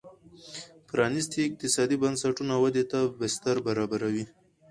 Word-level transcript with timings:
پرانیستي 0.89 1.39
اقتصادي 1.47 1.97
بنسټونه 2.03 2.53
ودې 2.57 2.83
ته 2.91 2.99
بستر 3.19 3.55
برابروي. 3.67 4.25